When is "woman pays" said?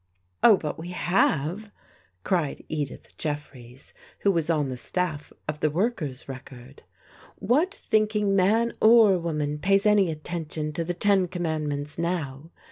9.19-9.85